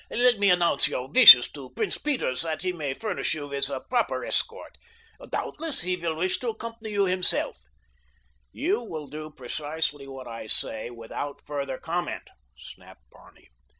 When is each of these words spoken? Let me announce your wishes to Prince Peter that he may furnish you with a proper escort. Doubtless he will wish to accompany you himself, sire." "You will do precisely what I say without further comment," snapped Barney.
Let 0.09 0.39
me 0.39 0.49
announce 0.49 0.87
your 0.87 1.07
wishes 1.11 1.47
to 1.51 1.69
Prince 1.75 1.99
Peter 1.99 2.35
that 2.37 2.63
he 2.63 2.73
may 2.73 2.95
furnish 2.95 3.35
you 3.35 3.47
with 3.47 3.69
a 3.69 3.81
proper 3.81 4.25
escort. 4.25 4.79
Doubtless 5.29 5.81
he 5.81 5.95
will 5.95 6.15
wish 6.15 6.39
to 6.39 6.49
accompany 6.49 6.89
you 6.89 7.05
himself, 7.05 7.57
sire." 7.57 8.49
"You 8.51 8.81
will 8.81 9.05
do 9.05 9.29
precisely 9.29 10.07
what 10.07 10.27
I 10.27 10.47
say 10.47 10.89
without 10.89 11.45
further 11.45 11.77
comment," 11.77 12.29
snapped 12.57 13.07
Barney. 13.11 13.49